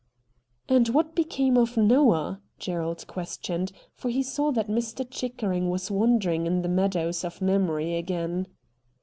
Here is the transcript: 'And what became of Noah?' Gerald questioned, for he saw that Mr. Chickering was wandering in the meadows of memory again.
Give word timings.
'And 0.67 0.87
what 0.89 1.13
became 1.13 1.55
of 1.57 1.77
Noah?' 1.77 2.41
Gerald 2.57 3.05
questioned, 3.05 3.71
for 3.93 4.09
he 4.09 4.23
saw 4.23 4.49
that 4.53 4.65
Mr. 4.67 5.07
Chickering 5.07 5.69
was 5.69 5.91
wandering 5.91 6.47
in 6.47 6.63
the 6.63 6.69
meadows 6.69 7.23
of 7.23 7.39
memory 7.39 7.93
again. 7.95 8.47